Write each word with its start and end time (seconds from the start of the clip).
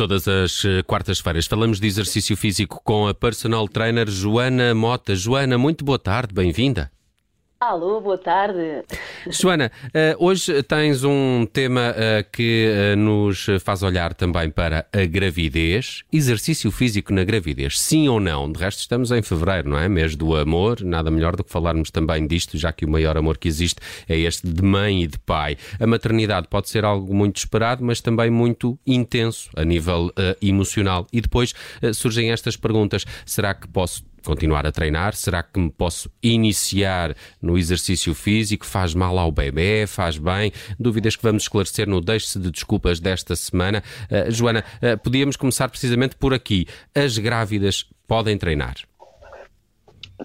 Todas 0.00 0.26
as 0.26 0.64
eh, 0.64 0.82
quartas-feiras 0.82 1.46
falamos 1.46 1.78
de 1.78 1.86
exercício 1.86 2.34
físico 2.34 2.80
com 2.82 3.06
a 3.06 3.12
personal 3.12 3.68
trainer 3.68 4.08
Joana 4.08 4.74
Mota. 4.74 5.14
Joana, 5.14 5.58
muito 5.58 5.84
boa 5.84 5.98
tarde, 5.98 6.32
bem-vinda. 6.32 6.90
Alô, 7.60 8.00
boa 8.00 8.16
tarde. 8.16 8.82
Joana, 9.28 9.70
eh, 9.92 10.16
hoje 10.18 10.62
tens 10.62 11.04
um 11.04 11.46
tema 11.52 11.94
eh, 11.94 12.24
que 12.32 12.72
eh, 12.72 12.96
nos 12.96 13.46
faz 13.62 13.82
olhar 13.82 14.14
também 14.14 14.48
para 14.48 14.86
a 14.92 15.04
gravidez, 15.04 16.02
exercício 16.10 16.70
físico 16.70 17.12
na 17.12 17.22
gravidez, 17.22 17.78
sim 17.78 18.08
ou 18.08 18.18
não? 18.18 18.50
De 18.50 18.58
resto, 18.58 18.78
estamos 18.78 19.10
em 19.10 19.20
fevereiro, 19.20 19.68
não 19.68 19.78
é? 19.78 19.88
Mês 19.88 20.16
do 20.16 20.34
amor, 20.34 20.80
nada 20.82 21.10
melhor 21.10 21.36
do 21.36 21.44
que 21.44 21.52
falarmos 21.52 21.90
também 21.90 22.26
disto, 22.26 22.56
já 22.56 22.72
que 22.72 22.86
o 22.86 22.88
maior 22.88 23.16
amor 23.16 23.36
que 23.36 23.46
existe 23.46 23.80
é 24.08 24.18
este 24.18 24.46
de 24.46 24.62
mãe 24.62 25.02
e 25.02 25.06
de 25.06 25.18
pai. 25.18 25.56
A 25.78 25.86
maternidade 25.86 26.48
pode 26.48 26.70
ser 26.70 26.84
algo 26.84 27.14
muito 27.14 27.36
esperado, 27.36 27.84
mas 27.84 28.00
também 28.00 28.30
muito 28.30 28.78
intenso 28.86 29.50
a 29.54 29.64
nível 29.64 30.10
emocional. 30.40 31.06
E 31.12 31.20
depois 31.20 31.54
surgem 31.94 32.30
estas 32.30 32.56
perguntas: 32.56 33.04
será 33.26 33.52
que 33.52 33.68
posso 33.68 34.02
continuar 34.24 34.66
a 34.66 34.72
treinar? 34.72 35.14
Será 35.14 35.42
que 35.42 35.58
me 35.58 35.70
posso 35.70 36.10
iniciar 36.22 37.14
no 37.40 37.56
exercício 37.56 38.14
físico? 38.14 38.66
Faz 38.66 38.94
mal 38.94 39.18
ao 39.18 39.32
bebê? 39.32 39.86
Faz 39.86 40.18
bem? 40.18 40.52
Dúvidas 40.78 41.16
que 41.16 41.22
vamos 41.22 41.44
esclarecer 41.44 41.88
no 41.88 42.00
Deixe-se 42.00 42.38
de 42.38 42.50
Desculpas 42.50 43.00
desta 43.00 43.34
semana. 43.36 43.82
Uh, 44.10 44.30
Joana, 44.30 44.64
uh, 44.82 44.98
podíamos 44.98 45.36
começar 45.36 45.68
precisamente 45.68 46.16
por 46.16 46.34
aqui. 46.34 46.66
As 46.94 47.18
grávidas 47.18 47.86
podem 48.06 48.36
treinar? 48.36 48.76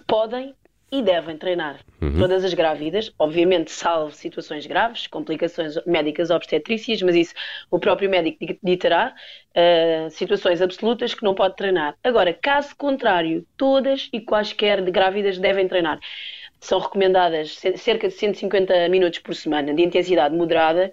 Podem 0.08 0.54
e 0.92 1.02
devem 1.02 1.38
treinar. 1.38 1.80
Uhum. 2.02 2.20
Todas 2.20 2.44
as 2.44 2.54
grávidas, 2.54 3.12
obviamente, 3.18 3.72
salvo 3.72 4.12
situações 4.12 4.66
graves, 4.66 5.08
complicações 5.08 5.76
médicas 5.86 6.30
obstetrícias, 6.30 7.02
mas 7.02 7.16
isso 7.16 7.34
o 7.72 7.80
próprio 7.80 8.10
médico 8.10 8.38
ditará, 8.64 9.14
uh, 9.56 10.10
situações 10.12 10.62
absolutas 10.62 11.14
que 11.14 11.24
não 11.24 11.34
pode 11.34 11.56
treinar. 11.56 11.96
Agora, 12.04 12.34
caso 12.34 12.76
contrário, 12.78 13.46
todas 13.58 14.10
e 14.14 14.20
quaisquer 14.22 14.84
de 14.84 14.92
grávidas 14.92 15.38
devem 15.38 15.68
treinar. 15.68 16.00
São 16.60 16.80
recomendadas 16.80 17.60
cerca 17.76 18.08
de 18.08 18.14
150 18.14 18.90
minutos 18.90 19.20
por 19.20 19.36
semana 19.36 19.74
de 19.74 19.84
intensidade 19.84 20.36
moderada 20.36 20.92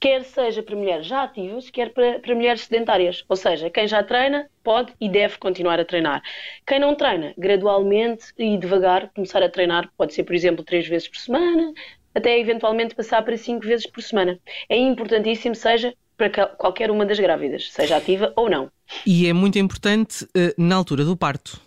quer 0.00 0.24
seja 0.24 0.62
para 0.62 0.76
mulheres 0.76 1.06
já 1.06 1.22
ativas, 1.22 1.70
quer 1.70 1.92
para, 1.92 2.18
para 2.18 2.34
mulheres 2.34 2.62
sedentárias. 2.62 3.24
Ou 3.28 3.36
seja, 3.36 3.70
quem 3.70 3.86
já 3.86 4.02
treina 4.02 4.48
pode 4.62 4.92
e 5.00 5.08
deve 5.08 5.38
continuar 5.38 5.78
a 5.80 5.84
treinar. 5.84 6.22
Quem 6.66 6.78
não 6.78 6.94
treina, 6.94 7.34
gradualmente 7.36 8.26
e 8.38 8.56
devagar 8.56 9.10
começar 9.14 9.42
a 9.42 9.48
treinar, 9.48 9.90
pode 9.96 10.14
ser, 10.14 10.24
por 10.24 10.34
exemplo, 10.34 10.64
três 10.64 10.86
vezes 10.86 11.08
por 11.08 11.18
semana, 11.18 11.72
até 12.14 12.38
eventualmente 12.38 12.94
passar 12.94 13.22
para 13.22 13.36
cinco 13.36 13.66
vezes 13.66 13.86
por 13.86 14.02
semana. 14.02 14.38
É 14.68 14.76
importantíssimo, 14.76 15.54
seja 15.54 15.94
para 16.16 16.46
qualquer 16.46 16.90
uma 16.90 17.04
das 17.04 17.18
grávidas, 17.18 17.72
seja 17.72 17.96
ativa 17.96 18.32
ou 18.36 18.48
não. 18.48 18.70
E 19.04 19.26
é 19.26 19.32
muito 19.32 19.58
importante 19.58 20.24
uh, 20.24 20.54
na 20.56 20.76
altura 20.76 21.04
do 21.04 21.16
parto 21.16 21.60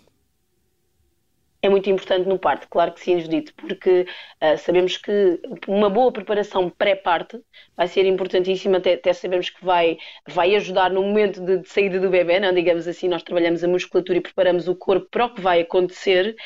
é 1.60 1.68
muito 1.68 1.90
importante 1.90 2.28
no 2.28 2.38
parto, 2.38 2.68
claro 2.70 2.92
que 2.92 3.00
sim, 3.00 3.18
Judito, 3.20 3.52
porque 3.54 4.06
uh, 4.42 4.56
sabemos 4.58 4.96
que 4.96 5.40
uma 5.66 5.90
boa 5.90 6.12
preparação 6.12 6.70
pré-parto 6.70 7.42
vai 7.76 7.88
ser 7.88 8.06
importantíssima, 8.06 8.78
até, 8.78 8.94
até, 8.94 9.12
sabemos 9.12 9.50
que 9.50 9.64
vai, 9.64 9.98
vai 10.28 10.54
ajudar 10.54 10.90
no 10.90 11.02
momento 11.02 11.40
de, 11.44 11.58
de, 11.58 11.68
saída 11.68 11.98
do 11.98 12.10
bebê, 12.10 12.38
não? 12.38 12.54
digamos 12.54 12.86
assim, 12.86 13.08
nós 13.08 13.22
trabalhamos 13.22 13.64
a 13.64 13.68
musculatura 13.68 14.18
e 14.18 14.20
preparamos 14.22 14.68
o 14.68 14.76
corpo 14.76 15.08
para 15.10 15.26
o 15.26 15.34
que 15.34 15.40
vai 15.40 15.60
acontecer, 15.60 16.36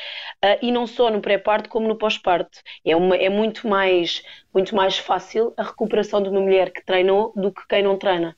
uh, 0.44 0.58
e 0.62 0.72
não 0.72 0.86
só 0.86 1.10
no 1.10 1.20
pré-parto 1.20 1.68
como 1.68 1.86
no 1.86 1.96
pós-parto. 1.96 2.58
É, 2.84 2.92
é 2.92 3.28
muito, 3.28 3.68
mais, 3.68 4.22
muito 4.52 4.74
mais 4.74 4.96
fácil 4.96 5.52
a 5.58 5.62
recuperação 5.62 6.22
de 6.22 6.30
uma 6.30 6.40
mulher 6.40 6.72
que 6.72 6.84
treinou 6.84 7.32
do 7.36 7.52
que 7.52 7.66
quem 7.68 7.82
não 7.82 7.98
treina. 7.98 8.34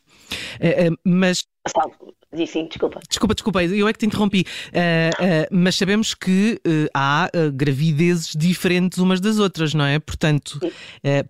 É, 0.61 0.87
é, 0.87 0.91
mas 1.05 1.45
Salvo. 1.69 2.15
Sim, 2.47 2.67
desculpa. 2.67 3.01
Desculpa, 3.09 3.35
desculpa, 3.35 3.63
eu 3.63 3.89
é 3.89 3.93
que 3.93 3.99
te 3.99 4.07
interrompi. 4.07 4.41
Uh, 4.41 4.45
uh, 4.45 5.47
mas 5.51 5.77
sabemos 5.77 6.15
que 6.15 6.61
uh, 6.67 6.89
há 6.93 7.31
gravidezes 7.53 8.35
diferentes 8.37 8.99
umas 8.99 9.21
das 9.21 9.39
outras, 9.39 9.75
não 9.75 9.85
é? 9.85 9.99
Portanto, 9.99 10.59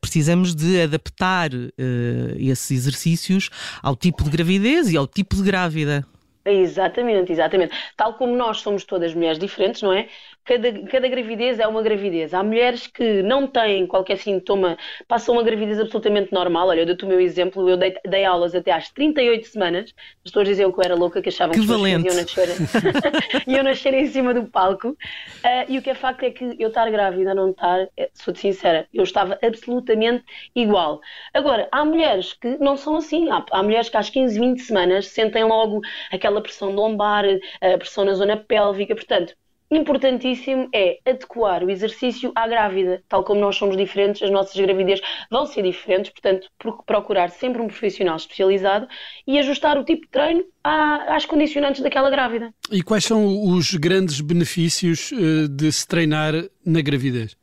precisamos 0.01 0.55
de 0.55 0.83
adaptar 0.83 1.51
esses 2.39 2.71
exercícios 2.71 3.51
ao 3.83 3.97
tipo 3.97 4.25
de 4.25 4.31
gravidez 4.31 4.91
e 4.91 4.97
ao 4.97 5.07
tipo 5.07 5.37
de 5.37 5.43
grávida. 5.43 6.07
Exatamente, 6.45 7.33
exatamente. 7.33 7.75
Tal 7.97 8.15
como 8.15 8.37
nós 8.37 8.59
somos 8.59 8.85
todas 8.85 9.15
mulheres 9.15 9.39
diferentes, 9.39 9.81
não 9.81 9.93
é? 9.93 10.09
Cada, 10.45 10.73
cada 10.87 11.09
gravidez 11.09 11.59
é 11.59 11.67
uma 11.67 11.83
gravidez. 11.83 12.35
Há 12.35 12.43
mulheres 12.43 12.87
que 12.87 13.23
não 13.23 13.47
têm 13.47 13.87
qualquer 13.87 14.19
sintoma, 14.19 14.77
passam 15.09 15.35
uma 15.35 15.43
gravidez 15.43 15.81
absolutamente 15.81 16.33
normal. 16.33 16.69
Olha, 16.69 16.81
eu 16.81 16.87
dou-te 16.87 17.05
o 17.05 17.09
meu 17.09 17.19
exemplo, 17.19 17.67
eu 17.69 17.79
dei, 17.79 17.95
dei, 18.07 18.25
aulas 18.25 18.55
até 18.55 18.71
às 18.71 18.91
38 18.91 19.47
semanas. 19.47 19.95
As 20.25 20.31
pessoas 20.31 20.49
diziam 20.49 20.71
que 20.71 20.79
eu 20.79 20.85
era 20.85 20.95
louca, 20.95 21.23
que 21.23 21.31
achavam 21.31 21.55
que, 21.55 21.61
que 21.61 21.67
valente. 21.67 22.07
iam 22.07 22.15
nascer, 22.15 22.49
iam 23.47 23.63
nascer 23.63 23.95
em 23.95 24.07
cima 24.07 24.35
do 24.35 24.45
palco. 24.45 24.89
Uh, 24.91 25.65
e 25.67 25.79
o 25.79 25.83
que 25.83 25.91
é 25.91 25.95
facto 25.95 26.25
é 26.25 26.31
que 26.31 26.57
eu 26.59 26.69
estar 26.69 26.91
grávida, 26.91 27.35
não 27.35 27.51
estar, 27.51 27.89
eh, 27.97 28.11
sou-te 28.13 28.41
sincera, 28.41 28.87
eu 28.93 29.03
estava 29.03 29.39
absolutamente 29.43 30.25
igual. 30.55 31.01
Agora, 31.33 31.69
há 31.73 31.85
mulheres 31.85 32.35
que 32.35 32.59
não 32.59 32.77
são 32.77 32.97
assim. 32.97 33.31
Há, 33.31 33.45
há 33.51 33.63
mulheres 33.63 33.89
que 33.89 33.97
às 33.97 34.11
15, 34.11 34.39
20 34.39 34.61
semanas 34.61 35.07
sentem 35.09 35.45
logo 35.45 35.81
aquela 36.13 36.43
pressão 36.43 36.71
lombar, 36.71 37.25
a 37.61 37.79
pressão 37.79 38.05
na 38.05 38.15
zona 38.15 38.37
pélvica. 38.37 38.95
Portanto, 38.95 39.35
importantíssimo 39.71 40.69
é 40.73 40.99
adequar 41.07 41.65
o 41.65 41.71
exercício 41.71 42.33
à 42.35 42.47
grávida. 42.47 43.03
Tal 43.09 43.25
como 43.25 43.41
nós 43.41 43.57
somos 43.57 43.77
diferentes, 43.77 44.23
as 44.23 44.31
nossas 44.31 44.55
gravidez 44.61 45.01
vão 45.31 45.47
ser 45.47 45.63
diferentes, 45.63 46.11
portanto, 46.11 46.49
procurar 46.87 47.31
sempre 47.31 47.61
um 47.61 47.67
profissional 47.67 48.17
especializado 48.17 48.87
e 49.27 49.39
ajustar 49.39 49.79
o 49.79 49.85
tipo 49.85 50.03
de 50.03 50.09
treino 50.09 50.45
às 50.63 51.27
condicionantes 51.27 51.83
daquela 51.83 52.11
grávida. 52.11 52.53
E 52.71 52.83
quais 52.83 53.05
são 53.05 53.27
os 53.51 53.75
grandes 53.75 54.21
benefícios 54.21 55.13
eh, 55.13 55.49
de 55.49 55.71
se 55.73 55.87
treinar 55.87 56.35
na 56.65 56.81
gravidez? 56.81 57.37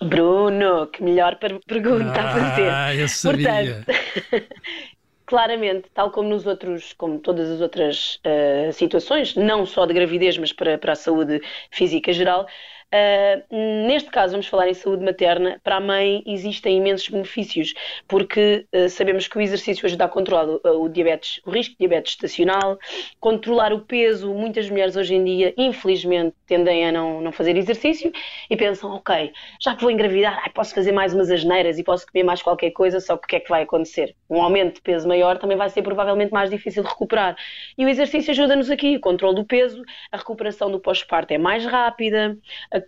Bruno, 0.00 0.86
que 0.86 1.02
melhor 1.02 1.38
pergunta 1.38 2.20
ah, 2.20 2.30
a 2.30 2.32
fazer. 2.32 2.70
Ah, 2.70 2.94
eu 2.94 3.08
sabia. 3.08 3.84
Portanto, 3.84 4.48
claramente, 5.28 5.90
tal 5.92 6.10
como 6.10 6.30
nos 6.30 6.46
outros, 6.46 6.94
como 6.94 7.18
todas 7.20 7.50
as 7.50 7.60
outras 7.60 8.18
uh, 8.24 8.72
situações, 8.72 9.36
não 9.36 9.66
só 9.66 9.84
de 9.84 9.92
gravidez, 9.92 10.38
mas 10.38 10.54
para, 10.54 10.78
para 10.78 10.94
a 10.94 10.96
saúde 10.96 11.42
física 11.70 12.14
geral, 12.14 12.46
Uh, 12.90 13.86
neste 13.86 14.10
caso, 14.10 14.32
vamos 14.32 14.46
falar 14.46 14.66
em 14.66 14.72
saúde 14.72 15.04
materna. 15.04 15.60
Para 15.62 15.76
a 15.76 15.80
mãe 15.80 16.22
existem 16.24 16.78
imensos 16.78 17.06
benefícios, 17.10 17.74
porque 18.06 18.66
uh, 18.74 18.88
sabemos 18.88 19.28
que 19.28 19.36
o 19.36 19.42
exercício 19.42 19.84
ajuda 19.84 20.06
a 20.06 20.08
controlar 20.08 20.48
o, 20.48 20.84
o, 20.84 20.88
diabetes, 20.88 21.38
o 21.44 21.50
risco 21.50 21.72
de 21.74 21.80
diabetes 21.80 22.12
estacional, 22.12 22.78
controlar 23.20 23.74
o 23.74 23.80
peso. 23.80 24.32
Muitas 24.32 24.70
mulheres 24.70 24.96
hoje 24.96 25.14
em 25.14 25.22
dia, 25.22 25.52
infelizmente, 25.58 26.34
tendem 26.46 26.88
a 26.88 26.92
não, 26.92 27.20
não 27.20 27.30
fazer 27.30 27.58
exercício 27.58 28.10
e 28.48 28.56
pensam: 28.56 28.90
ok, 28.94 29.32
já 29.60 29.76
que 29.76 29.82
vou 29.82 29.90
engravidar, 29.90 30.40
ai, 30.42 30.50
posso 30.50 30.74
fazer 30.74 30.92
mais 30.92 31.12
umas 31.12 31.30
asneiras 31.30 31.78
e 31.78 31.84
posso 31.84 32.06
comer 32.10 32.24
mais 32.24 32.40
qualquer 32.40 32.70
coisa, 32.70 33.00
só 33.00 33.18
que 33.18 33.26
o 33.26 33.28
que 33.28 33.36
é 33.36 33.40
que 33.40 33.50
vai 33.50 33.64
acontecer? 33.64 34.16
Um 34.30 34.42
aumento 34.42 34.76
de 34.76 34.80
peso 34.80 35.06
maior 35.06 35.36
também 35.36 35.58
vai 35.58 35.68
ser 35.68 35.82
provavelmente 35.82 36.32
mais 36.32 36.48
difícil 36.48 36.82
de 36.82 36.88
recuperar. 36.88 37.36
E 37.76 37.84
o 37.84 37.88
exercício 37.88 38.30
ajuda-nos 38.30 38.70
aqui: 38.70 38.96
o 38.96 39.00
controle 39.00 39.34
do 39.34 39.44
peso, 39.44 39.82
a 40.10 40.16
recuperação 40.16 40.70
do 40.70 40.80
pós-parto 40.80 41.34
é 41.34 41.38
mais 41.38 41.66
rápida 41.66 42.34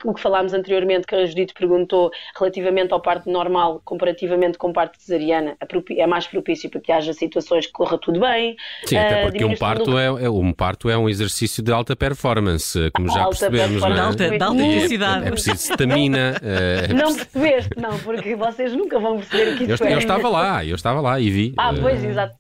o 0.05 0.15
que 0.15 0.21
falámos 0.21 0.53
anteriormente, 0.53 1.07
que 1.07 1.15
a 1.15 1.27
Judite 1.27 1.55
perguntou 1.55 2.11
relativamente 2.39 2.93
ao 2.93 3.01
parto 3.01 3.31
normal, 3.31 3.81
comparativamente 3.85 4.59
com 4.59 4.73
parto 4.73 5.01
cesariana, 5.01 5.57
é 5.97 6.07
mais 6.07 6.27
propício 6.27 6.71
para 6.71 6.81
que 6.81 6.93
haja 6.93 7.13
situações 7.13 7.67
que 7.67 7.73
corra 7.73 7.99
tudo 7.99 8.21
bem. 8.21 8.57
Sim, 8.85 8.97
até 8.97 9.23
porque 9.23 9.45
um 9.45 9.57
parto, 9.57 9.91
do... 9.91 9.99
é, 9.99 10.07
é, 10.07 10.31
um 10.31 10.53
parto 10.53 10.89
é 10.89 10.97
um 10.97 11.09
exercício 11.09 11.63
de 11.63 11.73
alta 11.73 11.95
performance, 11.95 12.91
como 12.95 13.09
já 13.09 13.23
alta 13.23 13.51
percebemos. 13.51 13.83
Não 13.83 13.97
é? 13.97 14.01
alta, 14.01 14.31
de 14.31 14.43
alta 14.43 14.63
intensidade. 14.63 15.25
É, 15.25 15.29
é 15.29 15.31
preciso 15.31 15.71
estamina. 15.71 16.37
É, 16.43 16.93
não 16.93 17.15
percebeste, 17.15 17.71
não, 17.77 17.99
porque 17.99 18.35
vocês 18.35 18.73
nunca 18.73 18.99
vão 18.99 19.17
perceber 19.19 19.53
o 19.53 19.57
que 19.57 19.65
isso 19.65 19.83
eu, 19.83 19.89
é. 19.89 19.95
Eu 19.95 19.99
estava 19.99 20.29
lá, 20.29 20.65
eu 20.65 20.75
estava 20.75 21.01
lá 21.01 21.21
e 21.21 21.31
vi. 21.31 21.55
Ah, 21.57 21.73
pois, 21.79 22.03
exato. 22.05 22.35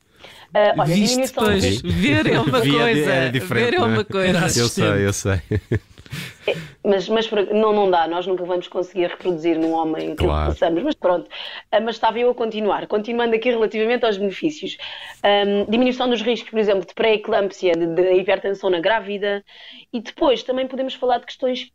Uh, 0.50 0.80
olha, 0.80 0.94
Viste 0.94 1.20
depois, 1.20 1.80
ver 1.80 2.26
é 2.26 2.40
uma 2.40 2.60
coisa, 2.60 3.12
é 3.12 3.30
ver 3.30 3.74
é 3.74 3.78
uma 3.78 4.04
coisa. 4.04 4.60
Eu 4.60 4.68
sei, 4.68 5.06
eu 5.06 5.12
sei. 5.12 5.40
Mas, 6.82 7.08
mas 7.08 7.30
não, 7.30 7.74
não 7.74 7.90
dá, 7.90 8.08
nós 8.08 8.26
nunca 8.26 8.44
vamos 8.44 8.66
conseguir 8.66 9.08
reproduzir 9.08 9.58
num 9.58 9.72
homem 9.72 10.16
que 10.16 10.24
claro. 10.24 10.50
possamos, 10.52 10.82
mas 10.82 10.94
pronto. 10.94 11.26
Uh, 11.26 11.82
mas 11.82 11.96
estava 11.96 12.18
eu 12.18 12.30
a 12.30 12.34
continuar, 12.34 12.86
continuando 12.86 13.34
aqui 13.34 13.50
relativamente 13.50 14.06
aos 14.06 14.16
benefícios. 14.16 14.78
Um, 15.22 15.70
diminuição 15.70 16.08
dos 16.08 16.22
riscos, 16.22 16.50
por 16.50 16.58
exemplo, 16.58 16.86
de 16.86 16.94
pré-eclâmpsia, 16.94 17.72
de, 17.72 17.86
de 17.86 18.14
hipertensão 18.14 18.70
na 18.70 18.80
grávida, 18.80 19.44
e 19.92 20.00
depois 20.00 20.42
também 20.42 20.66
podemos 20.66 20.94
falar 20.94 21.18
de 21.18 21.26
questões 21.26 21.70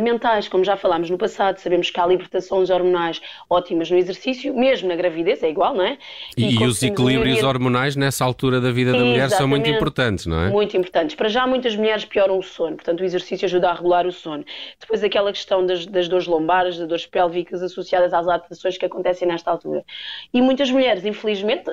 mentais, 0.00 0.48
como 0.48 0.64
já 0.64 0.76
falámos 0.76 1.10
no 1.10 1.18
passado, 1.18 1.58
sabemos 1.58 1.90
que 1.90 2.00
há 2.00 2.06
libertações 2.06 2.70
hormonais 2.70 3.20
ótimas 3.48 3.90
no 3.90 3.96
exercício, 3.96 4.54
mesmo 4.54 4.88
na 4.88 4.96
gravidez, 4.96 5.42
é 5.42 5.50
igual, 5.50 5.74
não 5.74 5.84
é? 5.84 5.98
E, 6.36 6.54
e 6.54 6.64
os 6.64 6.82
equilíbrios 6.82 7.42
hormonais 7.42 7.96
nessa 7.96 8.24
altura 8.24 8.60
da 8.60 8.70
vida 8.70 8.92
da 8.92 8.98
mulher 8.98 9.30
são 9.30 9.48
muito 9.48 9.68
importantes, 9.68 10.26
não 10.26 10.40
é? 10.40 10.50
Muito 10.50 10.76
importantes. 10.76 11.16
Para 11.16 11.28
já, 11.28 11.46
muitas 11.46 11.74
mulheres 11.76 12.04
pioram 12.04 12.38
o 12.38 12.42
sono, 12.42 12.76
portanto, 12.76 13.00
o 13.00 13.04
exercício 13.04 13.46
ajuda 13.46 13.70
a 13.70 13.74
regular 13.74 14.06
o 14.06 14.12
sono. 14.12 14.44
Depois, 14.80 15.02
aquela 15.02 15.32
questão 15.32 15.64
das, 15.64 15.86
das 15.86 16.08
dores 16.08 16.26
lombares, 16.26 16.78
das 16.78 16.88
dores 16.88 17.06
pélvicas 17.06 17.62
associadas 17.62 18.12
às 18.12 18.26
adaptações 18.26 18.78
que 18.78 18.84
acontecem 18.84 19.26
nesta 19.26 19.50
altura. 19.50 19.84
E 20.32 20.40
muitas 20.40 20.70
mulheres, 20.70 21.04
infelizmente, 21.04 21.64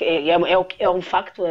é, 0.00 0.30
é, 0.30 0.30
é, 0.30 0.66
é 0.78 0.90
um 0.90 1.02
facto, 1.02 1.42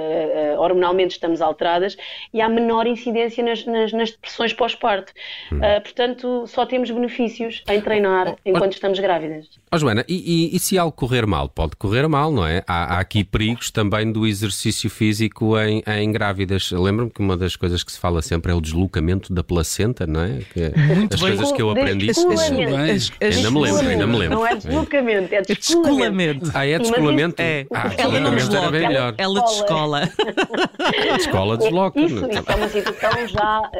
hormonalmente 0.57 1.13
estamos 1.13 1.41
alteradas 1.41 1.97
e 2.33 2.41
há 2.41 2.49
menor 2.49 2.87
incidência 2.87 3.43
nas, 3.43 3.65
nas, 3.65 3.91
nas 3.91 4.11
depressões 4.11 4.53
pós-parto. 4.53 5.13
Hum. 5.51 5.59
Uh, 5.75 5.81
portanto, 5.81 6.45
só 6.47 6.65
temos 6.65 6.89
benefícios 6.91 7.63
em 7.67 7.81
treinar 7.81 8.29
oh, 8.29 8.37
enquanto 8.45 8.71
oh, 8.71 8.75
estamos 8.75 8.99
grávidas. 8.99 9.47
Oh, 9.71 9.77
Joana, 9.77 10.05
e, 10.07 10.51
e, 10.51 10.55
e, 10.55 10.59
se 10.59 10.77
algo 10.77 10.91
correr 10.91 11.25
mal? 11.25 11.49
Pode 11.49 11.75
correr 11.75 12.07
mal, 12.07 12.31
não 12.31 12.45
é? 12.45 12.63
Há, 12.67 12.95
há 12.95 12.99
aqui 12.99 13.23
perigos 13.23 13.71
também 13.71 14.11
do 14.11 14.25
exercício 14.25 14.89
físico 14.89 15.57
em, 15.59 15.83
em 15.85 16.11
grávidas. 16.11 16.71
Lembro-me 16.71 17.11
que 17.11 17.19
uma 17.19 17.35
das 17.35 17.55
coisas 17.55 17.83
que 17.83 17.91
se 17.91 17.99
fala 17.99 18.21
sempre 18.21 18.51
é 18.51 18.55
o 18.55 18.61
deslocamento 18.61 19.33
da 19.33 19.43
placenta, 19.43 20.07
não 20.07 20.21
é? 20.21 20.39
Que, 20.53 20.63
é 20.63 20.95
Muito 20.95 21.15
as 21.15 21.21
bem. 21.21 21.35
coisas 21.35 21.51
que 21.51 21.61
eu 21.61 21.69
aprendi. 21.69 22.11
Ainda 23.21 23.51
me 23.51 23.59
lembro, 23.59 23.87
ainda 23.87 24.07
me 24.07 24.17
lembro. 24.17 24.37
Não 24.39 24.47
é 24.47 24.55
deslocamento, 24.55 25.35
é 25.35 25.41
descolamento. 25.41 26.51
Ah, 26.53 26.65
é 26.65 26.79
descolamento? 26.79 27.41
É. 27.41 27.65
Ah, 27.73 27.87
descolamento 27.87 28.55
era 28.55 28.71
bem 28.71 28.87
melhor. 28.87 29.15
Ela 29.17 29.41
descola. 29.41 30.09
A 31.11 31.17
descola 31.17 31.57
desloca. 31.57 31.99
Isso, 31.99 32.15
isso 32.29 32.43
é 32.47 32.55
uma 32.55 32.69
situação 32.69 33.27
já. 33.27 33.71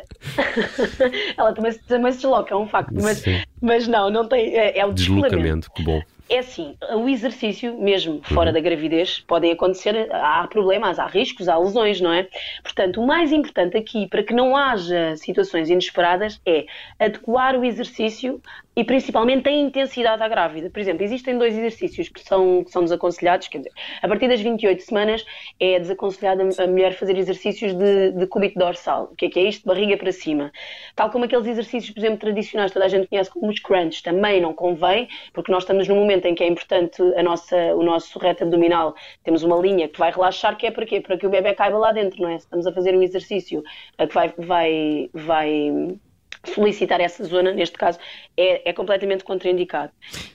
Ela 1.38 1.54
também, 1.56 1.75
também 1.80 2.12
se 2.12 2.20
desloca, 2.20 2.54
é 2.54 2.58
um 2.58 2.68
facto. 2.68 2.94
Mas, 2.94 3.24
mas 3.62 3.88
não, 3.88 4.10
não 4.10 4.28
tem. 4.28 4.56
É, 4.56 4.80
é 4.80 4.86
o 4.86 4.94
deslocamento. 4.94 5.72
Que 5.72 5.84
bom. 5.84 6.02
É 6.28 6.40
assim, 6.40 6.76
o 6.96 7.08
exercício, 7.08 7.78
mesmo 7.80 8.20
fora 8.24 8.50
uhum. 8.50 8.54
da 8.54 8.60
gravidez, 8.60 9.20
podem 9.28 9.52
acontecer, 9.52 10.10
há 10.12 10.48
problemas, 10.48 10.98
há 10.98 11.06
riscos, 11.06 11.48
há 11.48 11.56
lesões, 11.56 12.02
não 12.02 12.12
é? 12.12 12.28
Portanto, 12.64 13.00
o 13.00 13.06
mais 13.06 13.32
importante 13.32 13.78
aqui, 13.78 14.08
para 14.08 14.24
que 14.24 14.34
não 14.34 14.58
haja 14.58 15.16
situações 15.18 15.70
inesperadas, 15.70 16.42
é 16.44 16.66
adequar 17.00 17.56
o 17.56 17.64
exercício 17.64 18.42
e 18.76 18.84
principalmente 18.84 19.48
a 19.48 19.52
intensidade 19.52 20.22
à 20.22 20.28
grávida. 20.28 20.70
Por 20.70 20.80
exemplo, 20.80 21.04
existem 21.04 21.38
dois 21.38 21.58
exercícios 21.58 22.10
que 22.10 22.20
são, 22.20 22.64
que 22.64 22.72
são 22.72 22.84
desaconselhados, 22.84 23.48
quer 23.48 23.60
dizer, 23.60 23.72
a 24.02 24.08
partir 24.08 24.28
das 24.28 24.42
28 24.42 24.82
semanas 24.82 25.26
é 25.60 25.80
desaconselhado 25.80 26.42
a 26.42 26.68
mulher 26.68 26.94
fazer 26.94 27.18
exercícios 27.18 27.74
de, 27.74 28.12
de 28.12 28.28
cúbito 28.28 28.60
dorsal. 28.60 29.10
O 29.12 29.16
que 29.16 29.28
é 29.28 29.30
que 29.30 29.40
é 29.40 29.44
isto? 29.44 29.66
Barriga 29.66 29.96
para 29.96 30.12
cima. 30.12 30.52
Tal 30.96 31.10
como 31.10 31.26
aqueles 31.26 31.48
exercícios, 31.48 31.94
por 31.94 32.00
exemplo, 32.00 32.18
tradicionais, 32.18 32.72
toda 32.72 32.86
a 32.86 32.90
gente 32.90 33.08
conhece 33.08 33.30
como 33.30 33.50
os 33.50 33.60
crunch, 33.60 34.04
também 34.04 34.42
não 34.42 34.54
convém, 34.54 35.08
porque 35.32 35.52
nós 35.52 35.64
estamos 35.64 35.88
num 35.88 35.96
momento 35.96 36.15
em 36.24 36.36
que 36.36 36.44
é 36.44 36.48
importante 36.48 37.02
a 37.02 37.24
nossa, 37.24 37.58
o 37.76 37.84
nosso 37.84 38.18
reto 38.20 38.44
abdominal, 38.44 38.96
temos 39.24 39.44
uma 39.44 39.58
linha 39.58 39.90
que 39.90 40.00
vai 40.00 40.12
relaxar, 40.12 40.56
que 40.56 40.68
é 40.68 40.72
para 40.72 40.86
quê? 40.86 41.02
Para 41.02 41.18
que 41.18 41.26
o 41.26 41.30
bebê 41.30 41.54
caiba 41.54 41.78
lá 41.78 41.92
dentro, 41.92 42.22
não 42.22 42.30
é? 42.30 42.36
Estamos 42.36 42.68
a 42.68 42.72
fazer 42.72 42.96
um 42.96 43.02
exercício 43.02 43.64
que 43.98 44.14
vai, 44.14 44.34
vai, 44.38 45.10
vai 45.14 45.98
solicitar 46.46 47.02
essa 47.02 47.24
zona, 47.24 47.52
neste 47.52 47.78
caso, 47.78 48.00
é, 48.38 48.70
é 48.70 48.74
completamente 48.74 49.24
contraindicado. 49.24 49.92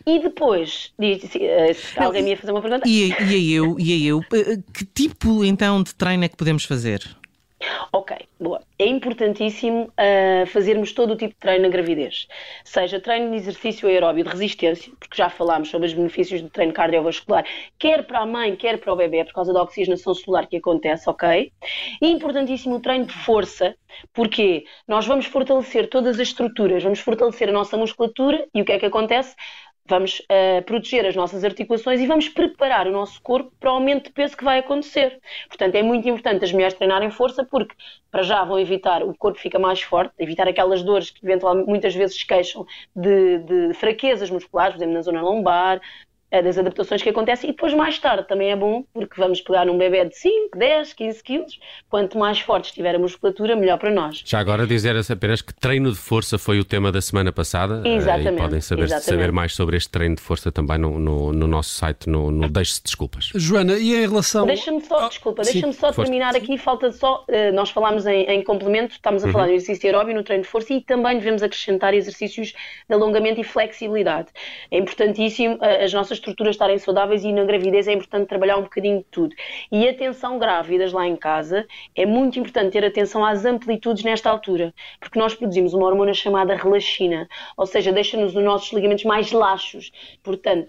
E 0.06 0.18
depois, 0.18 0.92
diz, 0.98 1.22
se, 1.22 1.44
eh, 1.44 1.72
se 1.72 1.98
alguém 1.98 2.22
me 2.22 2.30
ia 2.30 2.36
fazer 2.36 2.52
uma 2.52 2.60
pergunta. 2.60 2.88
E, 2.88 3.12
e 3.22 3.54
eu, 3.54 3.78
e 3.78 4.06
eu, 4.06 4.20
eh, 4.32 4.58
que 4.74 4.84
tipo 4.84 5.44
então 5.44 5.82
de 5.82 5.94
treino 5.94 6.24
é 6.24 6.28
que 6.28 6.36
podemos 6.36 6.64
fazer? 6.64 7.00
Ok, 7.92 8.16
boa. 8.38 8.62
É 8.78 8.86
importantíssimo 8.86 9.92
uh, 9.92 10.46
fazermos 10.46 10.92
todo 10.92 11.12
o 11.12 11.16
tipo 11.16 11.34
de 11.34 11.40
treino 11.40 11.64
na 11.64 11.68
gravidez. 11.68 12.26
Seja 12.64 12.98
treino 12.98 13.30
de 13.30 13.36
exercício 13.36 13.86
aeróbio 13.86 14.24
de 14.24 14.30
resistência, 14.30 14.90
porque 14.98 15.16
já 15.16 15.28
falámos 15.28 15.68
sobre 15.68 15.86
os 15.86 15.92
benefícios 15.92 16.40
do 16.40 16.48
treino 16.48 16.72
cardiovascular, 16.72 17.44
quer 17.78 18.06
para 18.06 18.20
a 18.20 18.26
mãe, 18.26 18.56
quer 18.56 18.78
para 18.78 18.92
o 18.92 18.96
bebê, 18.96 19.24
por 19.24 19.34
causa 19.34 19.52
da 19.52 19.62
oxigenação 19.62 20.14
celular 20.14 20.46
que 20.46 20.56
acontece, 20.56 21.08
ok? 21.10 21.52
E 22.00 22.06
importantíssimo 22.10 22.76
o 22.76 22.80
treino 22.80 23.04
de 23.04 23.12
força, 23.12 23.74
porque 24.14 24.64
nós 24.88 25.06
vamos 25.06 25.26
fortalecer 25.26 25.88
todas 25.90 26.14
as 26.16 26.28
estruturas, 26.28 26.82
vamos 26.82 27.00
fortalecer 27.00 27.50
a 27.50 27.52
nossa 27.52 27.76
musculatura 27.76 28.46
e 28.54 28.62
o 28.62 28.64
que 28.64 28.72
é 28.72 28.78
que 28.78 28.86
acontece? 28.86 29.34
Vamos 29.90 30.20
uh, 30.20 30.62
proteger 30.64 31.04
as 31.04 31.16
nossas 31.16 31.44
articulações 31.44 32.00
e 32.00 32.06
vamos 32.06 32.28
preparar 32.28 32.86
o 32.86 32.92
nosso 32.92 33.20
corpo 33.20 33.52
para 33.58 33.70
o 33.70 33.74
aumento 33.74 34.04
de 34.04 34.12
peso 34.12 34.36
que 34.36 34.44
vai 34.44 34.60
acontecer. 34.60 35.20
Portanto, 35.48 35.74
é 35.74 35.82
muito 35.82 36.08
importante 36.08 36.44
as 36.44 36.52
mulheres 36.52 36.74
treinarem 36.74 37.10
força 37.10 37.44
porque, 37.44 37.74
para 38.10 38.22
já, 38.22 38.44
vão 38.44 38.58
evitar, 38.58 39.02
o 39.02 39.14
corpo 39.16 39.38
fica 39.38 39.58
mais 39.58 39.82
forte, 39.82 40.14
evitar 40.18 40.48
aquelas 40.48 40.82
dores 40.82 41.10
que 41.10 41.26
eventualmente 41.26 41.68
muitas 41.68 41.94
vezes 41.94 42.22
queixam 42.22 42.64
de, 42.94 43.38
de 43.38 43.74
fraquezas 43.74 44.30
musculares, 44.30 44.74
por 44.74 44.78
exemplo, 44.78 44.94
na 44.94 45.02
zona 45.02 45.20
lombar, 45.20 45.80
das 46.30 46.56
adaptações 46.56 47.02
que 47.02 47.08
acontecem 47.08 47.50
e 47.50 47.52
depois 47.52 47.74
mais 47.74 47.98
tarde 47.98 48.26
também 48.28 48.50
é 48.50 48.56
bom 48.56 48.84
porque 48.94 49.20
vamos 49.20 49.40
pegar 49.40 49.66
num 49.66 49.76
bebê 49.76 50.04
de 50.04 50.16
5, 50.16 50.56
10, 50.56 50.92
15 50.92 51.22
quilos, 51.22 51.60
quanto 51.88 52.16
mais 52.16 52.38
forte 52.38 52.66
estiver 52.66 52.94
a 52.94 52.98
musculatura, 52.98 53.56
melhor 53.56 53.78
para 53.78 53.90
nós. 53.90 54.22
Já 54.24 54.38
agora 54.38 54.66
dizer 54.66 54.94
apenas 55.10 55.42
que 55.42 55.52
treino 55.52 55.90
de 55.90 55.98
força 55.98 56.38
foi 56.38 56.60
o 56.60 56.64
tema 56.64 56.92
da 56.92 57.00
semana 57.00 57.32
passada 57.32 57.82
eh, 57.84 57.96
exatamente, 57.96 58.34
e 58.34 58.42
podem 58.42 58.60
saber, 58.60 58.88
saber 58.88 59.32
mais 59.32 59.54
sobre 59.54 59.76
este 59.76 59.90
treino 59.90 60.14
de 60.14 60.22
força 60.22 60.52
também 60.52 60.78
no, 60.78 60.98
no, 60.98 61.32
no 61.32 61.46
nosso 61.48 61.70
site, 61.70 62.08
no, 62.08 62.30
no 62.30 62.48
Deixe-se 62.48 62.82
Desculpas. 62.82 63.30
Joana, 63.34 63.74
e 63.74 63.94
em 63.94 64.08
relação... 64.08 64.46
Deixa-me 64.46 64.80
só, 64.80 65.06
oh, 65.06 65.08
desculpa, 65.08 65.42
deixa-me 65.42 65.72
só 65.72 65.90
terminar 65.92 66.36
aqui, 66.36 66.56
falta 66.58 66.92
só, 66.92 67.24
uh, 67.28 67.52
nós 67.54 67.70
falámos 67.70 68.06
em, 68.06 68.24
em, 68.24 68.42
complemento, 68.42 68.92
estamos 68.92 69.24
a 69.24 69.26
uhum. 69.26 69.32
falar 69.32 69.46
do 69.46 69.52
exercício 69.52 69.88
aeróbio 69.88 70.14
no 70.14 70.22
treino 70.22 70.44
de 70.44 70.48
força 70.48 70.72
e 70.72 70.80
também 70.80 71.18
devemos 71.18 71.42
acrescentar 71.42 71.92
exercícios 71.94 72.52
de 72.88 72.94
alongamento 72.94 73.40
e 73.40 73.44
flexibilidade. 73.44 74.28
É 74.70 74.78
importantíssimo 74.78 75.56
uh, 75.56 75.84
as 75.84 75.92
nossas 75.92 76.19
estruturas 76.20 76.54
estarem 76.54 76.78
saudáveis 76.78 77.24
e 77.24 77.32
na 77.32 77.44
gravidez 77.44 77.88
é 77.88 77.92
importante 77.92 78.28
trabalhar 78.28 78.56
um 78.56 78.62
bocadinho 78.62 78.98
de 78.98 79.04
tudo. 79.10 79.34
E 79.72 79.88
atenção 79.88 80.38
grávidas 80.38 80.92
lá 80.92 81.06
em 81.06 81.16
casa, 81.16 81.66
é 81.94 82.06
muito 82.06 82.38
importante 82.38 82.72
ter 82.72 82.84
atenção 82.84 83.24
às 83.24 83.44
amplitudes 83.44 84.04
nesta 84.04 84.30
altura, 84.30 84.72
porque 85.00 85.18
nós 85.18 85.34
produzimos 85.34 85.74
uma 85.74 85.86
hormona 85.86 86.14
chamada 86.14 86.54
relaxina, 86.54 87.28
ou 87.56 87.66
seja, 87.66 87.92
deixa-nos 87.92 88.36
os 88.36 88.44
nossos 88.44 88.72
ligamentos 88.72 89.04
mais 89.04 89.32
laxos. 89.32 89.90
Portanto, 90.22 90.68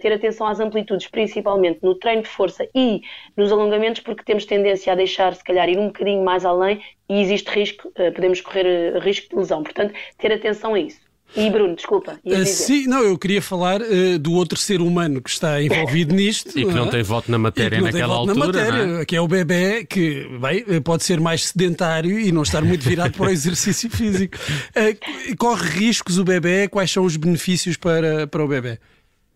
ter 0.00 0.12
atenção 0.12 0.46
às 0.46 0.60
amplitudes, 0.60 1.06
principalmente 1.06 1.80
no 1.82 1.94
treino 1.94 2.22
de 2.22 2.28
força 2.28 2.68
e 2.74 3.00
nos 3.36 3.50
alongamentos, 3.50 4.02
porque 4.02 4.24
temos 4.24 4.44
tendência 4.44 4.92
a 4.92 4.96
deixar, 4.96 5.34
se 5.34 5.44
calhar, 5.44 5.68
ir 5.68 5.78
um 5.78 5.86
bocadinho 5.86 6.24
mais 6.24 6.44
além 6.44 6.82
e 7.08 7.20
existe 7.20 7.48
risco, 7.48 7.90
eh, 7.94 8.10
podemos 8.10 8.40
correr 8.40 8.66
eh, 8.66 8.98
risco 8.98 9.30
de 9.30 9.36
lesão. 9.36 9.62
Portanto, 9.62 9.94
ter 10.18 10.32
atenção 10.32 10.74
a 10.74 10.80
isso. 10.80 11.07
E 11.36 11.50
Bruno, 11.50 11.74
desculpa. 11.74 12.18
Uh, 12.24 12.44
sim, 12.46 12.86
não, 12.86 13.02
eu 13.02 13.18
queria 13.18 13.42
falar 13.42 13.80
uh, 13.80 14.18
do 14.18 14.32
outro 14.32 14.58
ser 14.58 14.80
humano 14.80 15.20
que 15.20 15.30
está 15.30 15.62
envolvido 15.62 16.14
nisto. 16.16 16.58
e 16.58 16.64
que 16.64 16.72
não 16.72 16.86
é? 16.86 16.90
tem 16.90 17.02
voto 17.02 17.30
na 17.30 17.38
matéria 17.38 17.80
naquela 17.80 18.14
altura. 18.14 18.38
Na 18.38 18.46
matéria, 18.46 19.00
é? 19.00 19.04
Que 19.04 19.16
é 19.16 19.20
o 19.20 19.28
bebê, 19.28 19.84
que 19.84 20.26
bem, 20.40 20.64
eh, 20.68 20.80
pode 20.80 21.04
ser 21.04 21.20
mais 21.20 21.46
sedentário 21.48 22.18
e 22.18 22.32
não 22.32 22.42
estar 22.42 22.62
muito 22.62 22.82
virado 22.82 23.12
para 23.12 23.26
o 23.26 23.30
exercício 23.30 23.90
físico. 23.90 24.36
Uh, 24.70 25.36
corre 25.36 25.68
riscos 25.68 26.18
o 26.18 26.24
bebê? 26.24 26.68
Quais 26.68 26.90
são 26.90 27.04
os 27.04 27.16
benefícios 27.16 27.76
para, 27.76 28.26
para 28.26 28.42
o 28.42 28.48
bebê? 28.48 28.78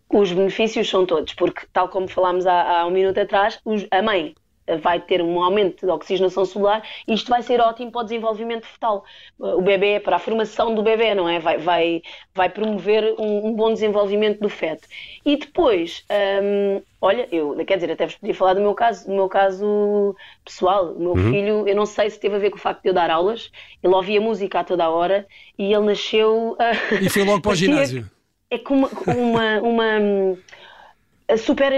Os 0.08 0.32
benefícios 0.32 0.88
são 0.88 1.06
todos, 1.06 1.34
porque, 1.34 1.62
tal 1.72 1.88
como 1.88 2.08
falámos 2.08 2.46
há, 2.46 2.80
há 2.80 2.86
um 2.86 2.90
minuto 2.90 3.18
atrás, 3.18 3.58
os, 3.64 3.86
a 3.90 4.02
mãe 4.02 4.34
vai 4.80 5.00
ter 5.00 5.20
um 5.20 5.42
aumento 5.42 5.84
de 5.84 5.92
oxigenação 5.92 6.44
celular 6.44 6.82
e 7.06 7.14
isto 7.14 7.28
vai 7.28 7.42
ser 7.42 7.60
ótimo 7.60 7.90
para 7.90 8.00
o 8.00 8.04
desenvolvimento 8.04 8.66
fetal. 8.66 9.04
O 9.38 9.60
bebê, 9.60 10.00
para 10.00 10.16
a 10.16 10.18
formação 10.18 10.74
do 10.74 10.82
bebê, 10.82 11.14
não 11.14 11.28
é? 11.28 11.38
Vai, 11.38 11.58
vai, 11.58 12.02
vai 12.34 12.48
promover 12.48 13.14
um, 13.18 13.48
um 13.48 13.52
bom 13.52 13.72
desenvolvimento 13.72 14.40
do 14.40 14.48
feto. 14.48 14.86
E 15.24 15.36
depois, 15.36 16.04
hum, 16.42 16.82
olha, 17.00 17.28
eu, 17.32 17.56
quer 17.66 17.76
dizer, 17.76 17.90
até 17.90 18.06
vos 18.06 18.16
podia 18.16 18.34
falar 18.34 18.54
do 18.54 18.60
meu 18.60 18.74
caso, 18.74 19.06
do 19.06 19.12
meu 19.12 19.28
caso 19.28 20.16
pessoal. 20.44 20.92
O 20.92 21.00
meu 21.00 21.12
uhum. 21.12 21.30
filho, 21.30 21.68
eu 21.68 21.74
não 21.74 21.86
sei 21.86 22.08
se 22.10 22.20
teve 22.20 22.36
a 22.36 22.38
ver 22.38 22.50
com 22.50 22.56
o 22.56 22.60
facto 22.60 22.82
de 22.82 22.88
eu 22.88 22.94
dar 22.94 23.10
aulas, 23.10 23.50
ele 23.82 23.94
ouvia 23.94 24.20
música 24.20 24.60
a 24.60 24.64
toda 24.64 24.84
a 24.84 24.90
hora 24.90 25.26
e 25.58 25.72
ele 25.72 25.86
nasceu. 25.86 26.52
Uh, 26.52 26.94
e 27.02 27.08
foi 27.08 27.24
logo 27.24 27.40
para 27.40 27.52
o 27.52 27.54
ginásio. 27.56 28.08
É 28.50 28.58
como 28.58 28.86
uma, 29.06 29.60
uma, 29.60 29.98
uma 30.00 30.38
super. 31.36 31.72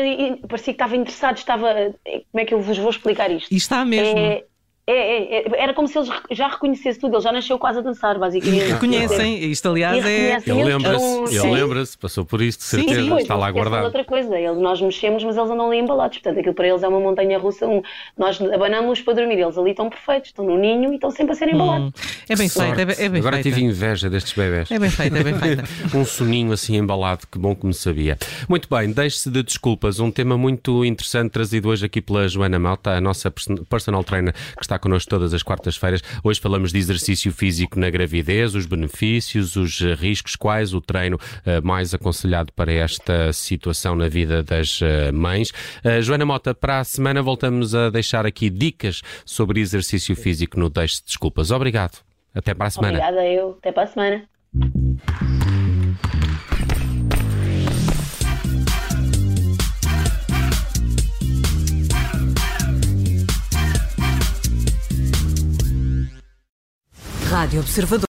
parecia 0.48 0.72
que 0.72 0.82
estava 0.82 0.96
interessado, 0.96 1.36
estava. 1.36 1.94
Como 2.30 2.40
é 2.40 2.44
que 2.44 2.54
eu 2.54 2.60
vos 2.60 2.78
vou 2.78 2.90
explicar 2.90 3.30
isto? 3.30 3.52
E 3.52 3.56
está 3.56 3.84
mesmo. 3.84 4.18
É, 4.18 4.44
é, 4.86 4.92
é, 4.92 5.38
é, 5.38 5.62
era 5.62 5.72
como 5.72 5.88
se 5.88 5.96
eles 5.96 6.10
já 6.30 6.46
reconhecessem 6.46 7.00
tudo, 7.00 7.16
ele 7.16 7.22
já 7.22 7.32
nasceu 7.32 7.58
quase 7.58 7.78
a 7.78 7.82
dançar, 7.82 8.18
basicamente. 8.18 8.72
Reconhecem, 8.72 9.50
isto 9.50 9.70
aliás 9.70 10.04
é. 10.04 10.36
Ele 10.46 10.62
lembra-se, 10.62 11.36
ele 11.38 11.50
lembra-se, 11.50 11.96
passou 11.96 12.22
por 12.22 12.42
isto, 12.42 12.60
de 12.60 12.66
certeza, 12.66 13.00
sim, 13.00 13.08
sim, 13.08 13.16
está 13.16 13.34
lá 13.34 13.50
guardado. 13.50 13.84
outra 13.84 14.04
coisa, 14.04 14.38
eles, 14.38 14.58
nós 14.58 14.82
mexemos, 14.82 15.24
mas 15.24 15.38
eles 15.38 15.50
andam 15.50 15.68
ali 15.68 15.78
embalados, 15.78 16.18
portanto 16.18 16.38
aquilo 16.38 16.54
para 16.54 16.68
eles 16.68 16.82
é 16.82 16.88
uma 16.88 17.00
montanha 17.00 17.38
russa. 17.38 17.66
Um, 17.66 17.80
nós 18.18 18.38
abanamos-los 18.42 19.00
para 19.00 19.14
dormir, 19.14 19.38
eles 19.38 19.56
ali 19.56 19.70
estão 19.70 19.88
perfeitos, 19.88 20.28
estão 20.28 20.44
no 20.44 20.58
ninho 20.58 20.92
e 20.92 20.96
estão 20.96 21.10
sempre 21.10 21.32
a 21.32 21.34
ser 21.34 21.48
embalados. 21.48 21.88
Hum, 21.88 22.24
é 22.28 22.36
bem 22.36 22.48
feito, 22.50 22.80
é 22.80 22.84
bem, 22.84 22.96
é 22.98 23.08
bem 23.08 23.20
Agora 23.20 23.36
feita. 23.36 23.48
tive 23.48 23.64
inveja 23.64 24.10
destes 24.10 24.34
bebés. 24.34 24.70
É 24.70 24.78
bem 24.78 24.90
feito, 24.90 25.16
é 25.16 25.24
bem 25.24 25.34
feito. 25.34 25.62
um 25.96 26.04
soninho 26.04 26.52
assim 26.52 26.76
embalado, 26.76 27.26
que 27.32 27.38
bom 27.38 27.56
que 27.56 27.64
me 27.64 27.72
sabia. 27.72 28.18
Muito 28.46 28.68
bem, 28.68 28.92
deixe-se 28.92 29.30
de 29.30 29.42
desculpas, 29.42 29.98
um 29.98 30.10
tema 30.10 30.36
muito 30.36 30.84
interessante 30.84 31.30
trazido 31.30 31.70
hoje 31.70 31.86
aqui 31.86 32.02
pela 32.02 32.28
Joana 32.28 32.58
Malta, 32.58 32.90
a 32.90 33.00
nossa 33.00 33.32
personal 33.70 34.04
trainer 34.04 34.34
que 34.34 34.62
está 34.62 34.73
está 34.74 34.78
connosco 34.78 35.08
todas 35.08 35.32
as 35.32 35.42
quartas-feiras. 35.42 36.02
Hoje 36.22 36.40
falamos 36.40 36.72
de 36.72 36.78
exercício 36.78 37.32
físico 37.32 37.78
na 37.78 37.90
gravidez, 37.90 38.54
os 38.54 38.66
benefícios, 38.66 39.56
os 39.56 39.80
riscos, 39.98 40.36
quais 40.36 40.74
o 40.74 40.80
treino 40.80 41.16
uh, 41.16 41.64
mais 41.64 41.94
aconselhado 41.94 42.52
para 42.52 42.72
esta 42.72 43.32
situação 43.32 43.94
na 43.94 44.08
vida 44.08 44.42
das 44.42 44.80
uh, 44.80 45.12
mães. 45.12 45.50
Uh, 45.84 46.02
Joana 46.02 46.26
Mota, 46.26 46.54
para 46.54 46.80
a 46.80 46.84
semana 46.84 47.22
voltamos 47.22 47.74
a 47.74 47.90
deixar 47.90 48.26
aqui 48.26 48.50
dicas 48.50 49.02
sobre 49.24 49.60
exercício 49.60 50.16
físico 50.16 50.58
no 50.58 50.68
Deixe 50.68 51.02
Desculpas. 51.04 51.50
Obrigado. 51.50 51.98
Até 52.34 52.52
para 52.52 52.66
a 52.66 52.70
semana. 52.70 52.98
Obrigada 52.98 53.26
eu. 53.26 53.56
Até 53.60 53.70
para 53.70 53.84
a 53.84 53.86
semana. 53.86 54.28
Rádio 67.44 67.60
Observador. 67.60 68.00